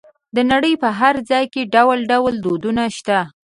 د 0.35 0.37
نړۍ 0.51 0.73
په 0.83 0.89
هر 0.99 1.15
ځای 1.29 1.45
کې 1.53 1.69
ډول 1.75 1.99
ډول 2.11 2.33
دودونه 2.45 2.83
شته. 2.97 3.19